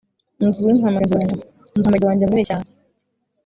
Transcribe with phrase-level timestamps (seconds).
[0.47, 2.67] nzwi nka mugenzi wanjye munini cyane.